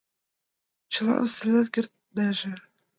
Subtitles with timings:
[0.91, 2.51] Чылам сеҥен кертнеже...